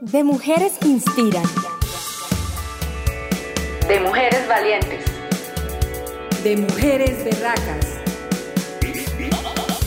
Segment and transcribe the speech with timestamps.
[0.00, 1.44] De mujeres que inspiran.
[3.86, 5.04] De mujeres valientes.
[6.42, 7.98] De mujeres berracas.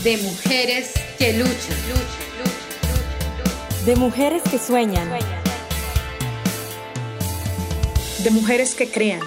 [0.04, 1.76] De mujeres que luchan.
[3.84, 5.10] De mujeres que sueñan.
[8.22, 9.20] De mujeres que crean,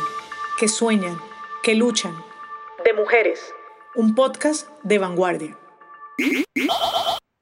[0.58, 1.20] que sueñan,
[1.64, 2.16] que luchan.
[2.86, 3.54] De mujeres.
[3.94, 5.58] Un podcast de vanguardia.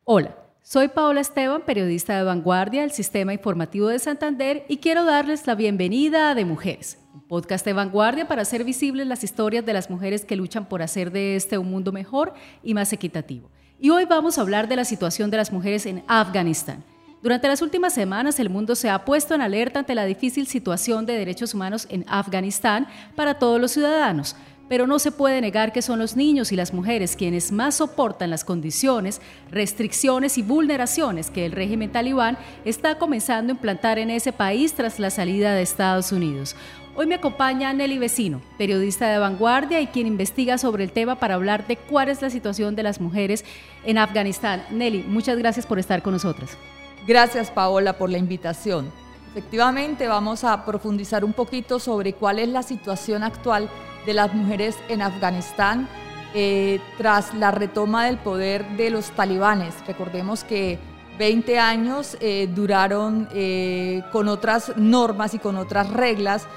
[0.03, 0.44] Hola.
[0.67, 5.53] Soy Paola Esteban, periodista de Vanguardia del Sistema Informativo de Santander y quiero darles la
[5.53, 6.97] bienvenida a De Mujeres,
[7.27, 11.11] podcast de vanguardia para hacer visibles las historias de las mujeres que luchan por hacer
[11.11, 12.33] de este un mundo mejor
[12.63, 13.51] y más equitativo.
[13.79, 16.83] Y hoy vamos a hablar de la situación de las mujeres en Afganistán.
[17.21, 21.05] Durante las últimas semanas el mundo se ha puesto en alerta ante la difícil situación
[21.05, 24.35] de derechos humanos en Afganistán para todos los ciudadanos
[24.67, 28.29] pero no se puede negar que son los niños y las mujeres quienes más soportan
[28.29, 34.31] las condiciones, restricciones y vulneraciones que el régimen talibán está comenzando a implantar en ese
[34.31, 36.55] país tras la salida de Estados Unidos.
[36.97, 41.35] Hoy me acompaña Nelly Vecino, periodista de vanguardia y quien investiga sobre el tema para
[41.35, 43.43] hablar de cuál es la situación de las mujeres
[43.83, 44.63] en Afganistán.
[44.71, 46.57] Nelly, muchas gracias por estar con nosotras.
[47.05, 49.04] Gracias Paola por la invitación.
[49.35, 53.69] Efectivamente, vamos a profundizar un poquito sobre cuál es la situación actual
[54.05, 55.89] de las mujeres en Afganistán
[56.33, 59.75] eh, tras la retoma del poder de los talibanes.
[59.85, 60.79] Recordemos que
[61.19, 66.47] 20 años eh, duraron eh, con otras normas y con otras reglas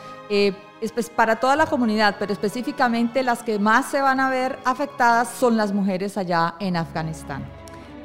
[1.16, 5.56] para toda la comunidad, pero específicamente las que más se van a ver afectadas son
[5.56, 7.57] las mujeres allá en Afganistán.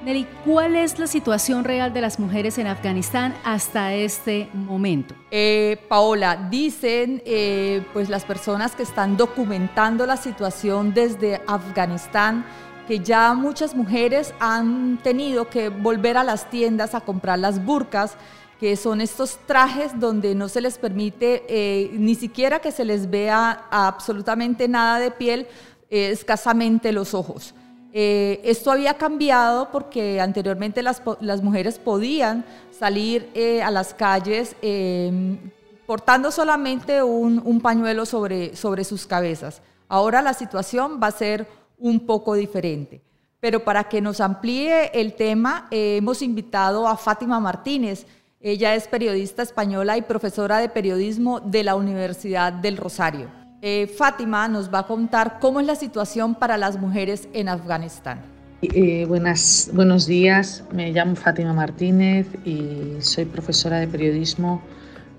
[0.03, 5.15] Nelly, ¿cuál es la situación real de las mujeres en Afganistán hasta este momento?
[5.31, 12.45] Eh, Paola, dicen eh, pues las personas que están documentando la situación desde Afganistán
[12.85, 18.17] que ya muchas mujeres han tenido que volver a las tiendas a comprar las burcas,
[18.59, 23.09] que son estos trajes donde no se les permite eh, ni siquiera que se les
[23.09, 25.47] vea absolutamente nada de piel,
[25.89, 27.55] escasamente los ojos.
[27.95, 31.03] Eh, esto había cambiado porque anteriormente las,
[31.43, 35.37] mujeres podían salir eh, a las calles em,
[35.85, 39.61] portando solamente un, pañuelo sobre, sobre sus cabezas.
[39.87, 41.45] Ahora la situación va a ser
[41.77, 42.99] un poco diferente.
[43.39, 48.07] Pero para que nos amplíe el tema, eh, hemos invitado a Fátima Martínez.
[48.39, 53.42] Ella es periodista española y profesora de periodismo de la Universidad del Rosario.
[53.65, 58.19] Eh, Fátima nos va a contar cómo es la situación para las mujeres en Afganistán.
[58.61, 64.61] Eh, buenos días, me llamo Fátima Martínez y soy profesora de periodismo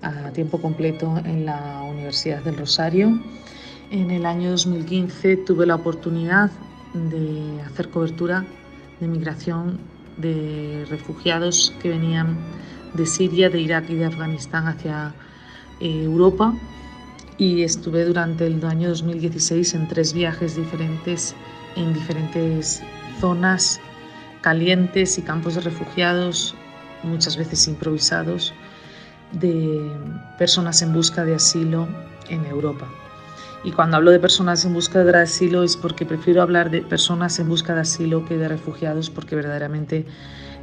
[0.03, 3.19] a tiempo completo en la Universidad del Rosario.
[3.89, 6.51] En el año 2015 tuve la oportunidad
[6.93, 8.45] de hacer cobertura
[8.99, 9.79] de migración
[10.17, 12.37] de refugiados que venían
[12.93, 15.15] de Siria, de Irak y de Afganistán hacia
[15.79, 16.53] eh, Europa
[17.37, 21.35] y estuve durante el año 2016 en tres viajes diferentes
[21.75, 22.81] en diferentes
[23.19, 23.79] zonas
[24.41, 26.55] calientes y campos de refugiados,
[27.03, 28.53] muchas veces improvisados,
[29.31, 29.91] de
[30.37, 31.87] personas en busca de asilo
[32.29, 32.87] en Europa.
[33.63, 37.39] Y cuando hablo de personas en busca de asilo es porque prefiero hablar de personas
[37.39, 40.05] en busca de asilo que de refugiados porque verdaderamente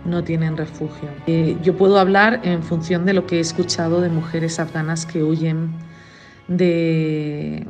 [0.05, 1.09] no tienen refugio.
[1.27, 5.25] Eh, yo puedo hablar en función de lo que he escuchado de mujeres afganas que
[5.25, 5.73] huyen
[6.49, 7.67] de,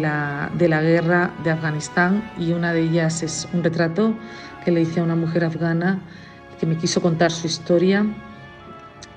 [0.00, 4.14] la, guerra de Afganistán y una de ellas es un retrato
[4.64, 6.00] que le hice a una mujer afgana
[6.58, 8.04] que me quiso contar su historia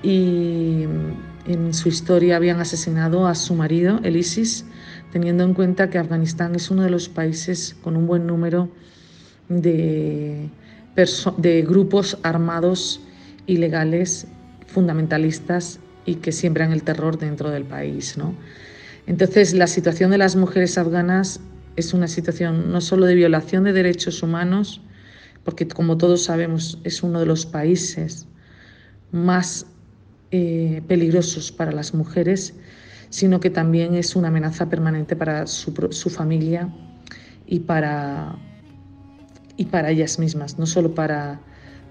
[0.02, 0.84] y
[1.46, 4.64] en su historia habían asesinado a su marido, el ISIS,
[5.12, 8.68] teniendo en cuenta que Afganistán es uno de los países con un buen número
[9.48, 10.50] de,
[11.66, 13.00] grupos armados
[13.46, 14.26] ilegales
[14.66, 18.16] fundamentalistas y que siembran el terror dentro del país.
[18.16, 18.34] ¿no?
[19.06, 21.40] Entonces, la situación de las mujeres afganas
[21.76, 24.80] es una situación no solo de violación de derechos humanos,
[25.44, 28.26] porque como todos sabemos es uno de los países
[29.10, 29.66] más
[30.30, 32.54] eh, peligrosos para las mujeres,
[33.10, 36.72] sino que también es una amenaza permanente para su, su familia
[37.46, 38.36] y para,
[39.56, 41.40] y para ellas mismas, no solo para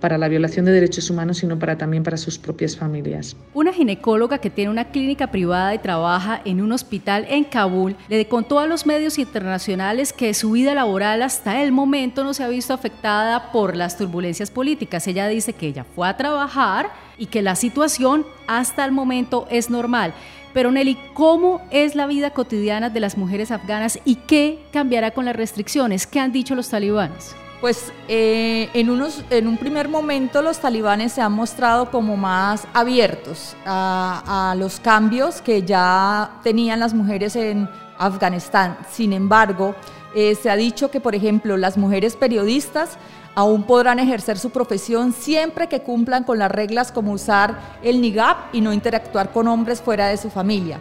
[0.01, 3.37] para la violación de derechos humanos, sino para, también para sus propias familias.
[3.53, 8.27] Una ginecóloga que tiene una clínica privada y trabaja en un hospital en Kabul le
[8.27, 12.47] contó a los medios internacionales que su vida laboral hasta el momento no se ha
[12.49, 15.07] visto afectada por las turbulencias políticas.
[15.07, 19.69] Ella dice que ella fue a trabajar y que la situación hasta el momento es
[19.69, 20.13] normal.
[20.53, 25.25] Pero Nelly, ¿cómo es la vida cotidiana de las mujeres afganas y qué cambiará con
[25.25, 26.07] las restricciones?
[26.07, 27.35] ¿Qué han dicho los talibanes?
[27.61, 32.67] Pues eh, en, unos, en un primer momento los talibanes se han mostrado como más
[32.73, 38.77] abiertos a, los cambios que ya tenían las mujeres en Afganistán.
[38.91, 39.75] Sin embargo,
[40.15, 42.97] eh, se ha dicho que, por ejemplo, las mujeres periodistas
[43.35, 48.37] aún podrán ejercer su profesión siempre que cumplan con las reglas como usar el niqab
[48.51, 50.79] y no interactuar con hombres fuera de su familia.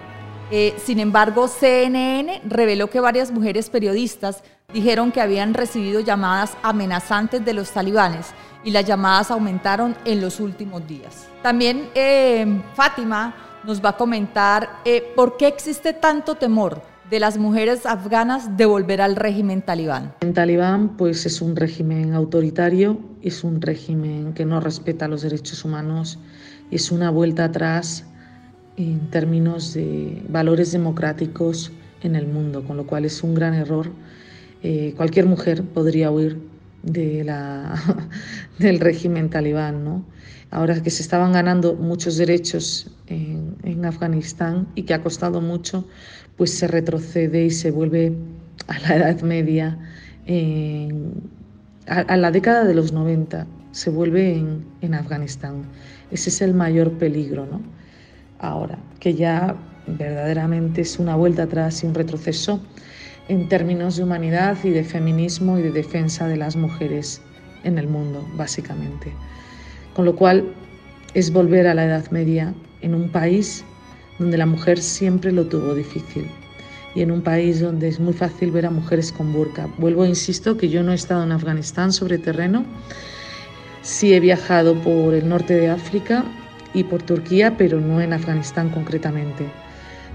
[0.53, 4.43] Eh, sin embargo, CNN reveló que varias mujeres periodistas
[4.73, 8.27] dijeron que habían recibido llamadas amenazantes de los talibanes
[8.65, 11.29] y las llamadas aumentaron en los últimos días.
[11.43, 17.39] También eh, Fátima nos va a comentar eh, por qué existe tanto temor de las
[17.39, 20.15] mujeres afganas de volver al régimen talibán.
[20.21, 25.65] El talibán pues es un régimen autoritario, es un régimen que no respeta los derechos
[25.65, 26.19] humanos,
[26.71, 28.05] es una vuelta atrás
[28.81, 31.71] en términos de valores democráticos
[32.03, 33.93] en el mundo, con lo cual es un gran error.
[34.63, 36.39] Eh, cualquier mujer podría huir
[36.83, 37.75] de la,
[38.59, 39.85] del régimen talibán.
[39.85, 40.05] ¿no?
[40.51, 45.87] Ahora que se estaban ganando muchos derechos en, en, Afganistán y que ha costado mucho,
[46.37, 48.15] pues se retrocede y se vuelve
[48.67, 49.79] a la Edad Media,
[51.87, 55.65] a, a, la década de los 90, se vuelve en, en Afganistán.
[56.11, 57.47] Ese es el mayor peligro.
[57.47, 57.61] ¿no?
[58.41, 59.57] Ahora, que ya
[59.87, 62.61] verdaderamente es una vuelta atrás y un retroceso
[63.29, 67.23] en términos de humanidad y de feminismo y de defensa de las mujeres
[67.65, 69.13] en el mundo, básicamente.
[69.95, 70.53] Con lo cual
[71.15, 73.65] es volver a la Edad Media en un país
[74.19, 76.27] donde la mujer siempre lo tuvo difícil
[76.95, 79.69] y en un país donde es muy fácil ver a mujeres con burka.
[79.79, 82.65] Vuelvo, insisto, que yo no he estado en Afganistán sobre terreno,
[83.83, 86.25] sí he viajado por el norte de África
[86.75, 89.51] y por Turquía, pero no en Afganistán concretamente.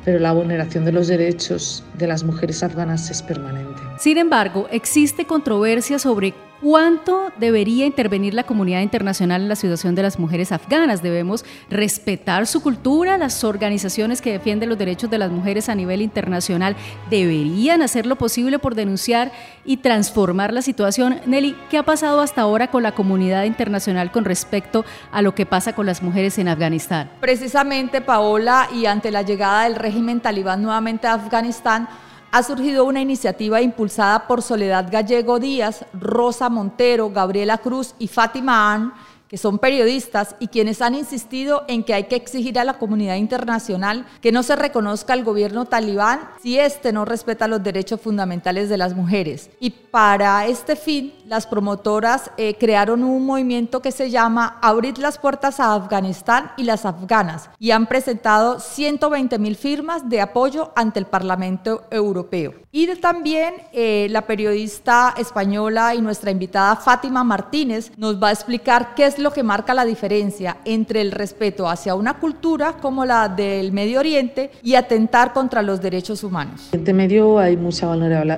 [0.03, 3.81] Pero la vulneración de los derechos de las mujeres afganas es permanente.
[3.97, 6.33] Sin embargo, existe controversia sobre
[6.65, 11.03] ¿Cuánto debería intervenir la comunidad internacional en la situación de las mujeres afganas?
[11.03, 16.01] Debemos respetar su cultura, las organizaciones que defienden los derechos de las mujeres a nivel
[16.01, 16.75] internacional
[17.11, 19.31] deberían hacer lo posible por denunciar
[19.63, 21.19] y transformar la situación.
[21.27, 25.45] Nelly, ¿qué ha pasado hasta ahora con la comunidad internacional con respecto a lo que
[25.45, 27.11] pasa con las mujeres en Afganistán?
[27.19, 31.87] Precisamente, Paola, y ante la llegada del régimen talibán nuevamente a Afganistán,
[32.31, 38.73] ha surgido una iniciativa impulsada por Soledad Gallego Díaz, Rosa Montero, Gabriela Cruz y Fátima
[38.73, 38.93] Ann,
[39.35, 43.17] que son periodistas y quienes han insistido en que hay que exigir a la comunidad
[43.17, 48.69] internacional que no se reconozca al gobierno talibán si éste no respeta los derechos fundamentales
[48.69, 49.49] de las mujeres.
[49.59, 55.17] Y para este fin, las promotoras eh, crearon un movimiento que se llama Abrir las
[55.17, 60.99] puertas a Afganistán y las afganas y han presentado 120 mil firmas de apoyo ante
[60.99, 62.53] el Parlamento Europeo.
[62.71, 68.95] Y también eh, la periodista española y nuestra invitada Fátima Martínez nos va a explicar
[68.95, 73.29] qué es lo que marca la diferencia entre el respeto hacia una cultura como la
[73.29, 76.69] del Medio Oriente y atentar contra los derechos humanos.
[76.71, 77.87] En Oriente Medio hay mucha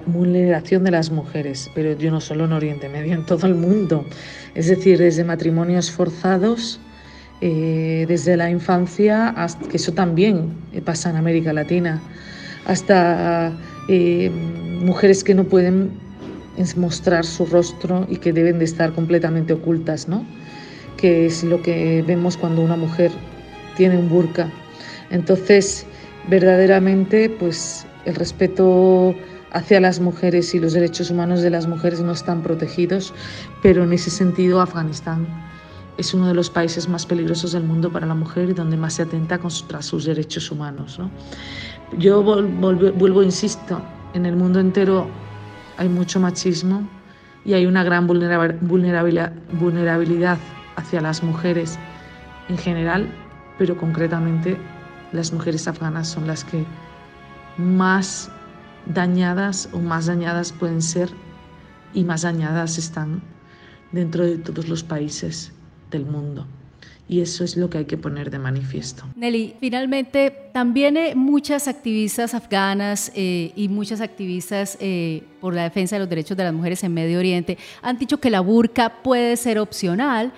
[0.06, 4.06] vulneración de las mujeres, pero yo no solo en Oriente Medio, en todo el mundo.
[4.56, 6.80] Es decir, desde matrimonios forzados,
[7.42, 10.54] eh, desde la infancia, hasta, que eso también
[10.86, 12.02] pasa en América Latina,
[12.66, 13.54] hasta
[13.90, 15.92] eh, mujeres que no pueden
[16.76, 20.26] mostrar su rostro y que deben de estar completamente ocultas, ¿no?
[20.98, 23.12] Que es lo que vemos cuando una mujer
[23.76, 24.50] tiene un burka.
[25.10, 25.86] Entonces,
[26.28, 29.16] verdaderamente, pues el respeto
[29.52, 33.14] hacia las mujeres y los derechos humanos de las mujeres no están protegidos,
[33.62, 35.26] pero en ese sentido Afganistán
[35.98, 38.96] es uno de los países más peligrosos del mundo para la mujer y donde más
[38.96, 41.00] se atenta contra sus derechos humanos.
[41.98, 43.82] Yo vuelvo, insisto,
[44.14, 45.08] en el mundo entero
[45.78, 46.88] hay mucho machismo
[47.46, 50.38] y hay una gran vulnerabilidad
[50.78, 51.78] hacia las mujeres
[52.48, 53.14] en general,
[53.58, 54.58] pero concretamente
[55.12, 56.66] las mujeres afganas son las que
[57.58, 58.32] más
[58.86, 61.10] dañadas o más dañadas pueden ser
[61.94, 63.22] y más dañadas están
[63.92, 65.52] dentro de todos los países
[65.92, 66.48] del mundo
[67.10, 69.04] y eso es lo que hay que poner de manifiesto.
[69.16, 75.96] Nelly, finalmente también eh, muchas activistas afganas eh, y muchas activistas eh, por la defensa
[75.96, 79.38] de los derechos de las mujeres en Medio Oriente han dicho que la burka puede
[79.38, 80.34] ser opcional,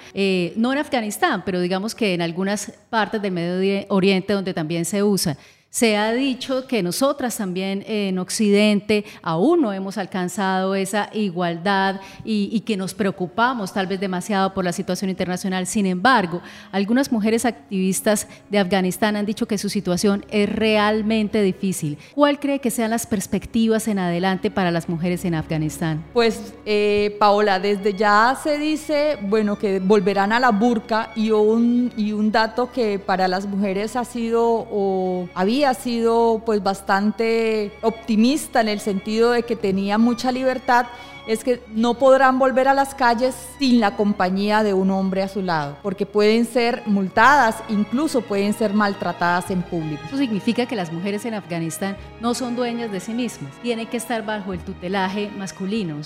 [0.55, 5.01] no en Afganistán, pero digamos que en algunas partes del Medio Oriente donde también se
[5.01, 5.37] usa.
[5.71, 12.59] Se ha dicho que nosotras también en Occidente aún no hemos alcanzado esa igualdad y,
[12.61, 15.67] que nos preocupamos tal vez demasiado por la situación internacional.
[15.67, 21.99] Sin embargo, algunas mujeres activistas de Afganistán han dicho que su situación es realmente difícil.
[22.15, 26.03] ¿Cuál cree que sean las perspectivas en adelante para las mujeres en Afganistán?
[26.13, 31.93] Pues, eh, Paola, desde ya se dice, bueno, que volverán a la burka y un,
[31.95, 37.71] y un dato que para las mujeres ha sido o había ha sido pues bastante
[37.81, 40.87] optimista en el sentido de que tenía mucha libertad,
[41.27, 45.27] es que no podrán volver a las calles sin la compañía de un hombre a
[45.27, 50.01] su lado, porque pueden ser multadas, incluso pueden ser maltratadas en público.
[50.07, 53.97] Eso significa que las mujeres en Afganistán no son dueñas de sí mismas, tienen que
[53.97, 56.01] estar bajo el tutelaje masculino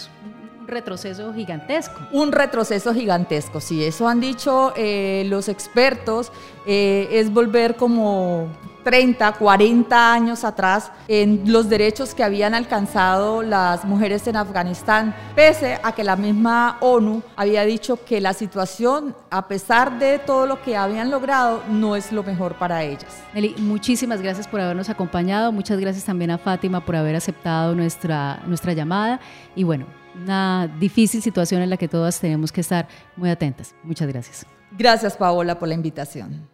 [0.63, 2.00] un retroceso gigantesco.
[2.12, 6.31] Un retroceso gigantesco, sí, eso han dicho eh, los expertos,
[6.65, 8.48] eh, es volver como
[8.84, 15.80] 30, 40 años atrás en los derechos que habían alcanzado las mujeres en Afganistán, pese
[15.84, 20.62] a que la misma ONU había dicho que la situación, a pesar de todo lo
[20.62, 23.24] que habían logrado, no es lo mejor para ellas.
[23.34, 28.42] Meli, muchísimas gracias por habernos acompañado, muchas gracias también a Fátima por haber aceptado nuestra,
[28.46, 29.20] nuestra llamada
[29.56, 29.86] y bueno,
[30.16, 33.75] una difícil situación en la que todas tenemos que estar muy atentas.
[33.84, 34.46] Muchas gracias.
[34.78, 36.52] Gracias Paola por la invitación.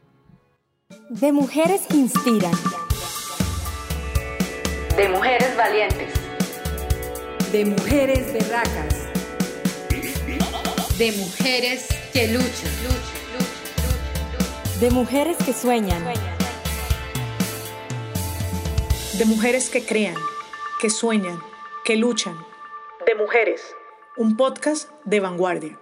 [1.10, 2.52] De mujeres que inspiran.
[4.98, 6.14] De mujeres valientes.
[7.52, 8.96] De mujeres berracas.
[10.98, 12.72] De mujeres que luchan.
[14.80, 16.04] De mujeres que sueñan.
[19.18, 20.16] De mujeres que crean,
[20.82, 21.40] que sueñan,
[21.86, 22.36] que luchan.
[23.06, 23.62] De mujeres.
[24.18, 25.80] Un podcast de vanguardia.